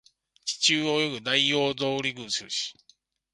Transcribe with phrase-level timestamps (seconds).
[0.45, 2.73] 地中を泳ぐダイオウグソクムシ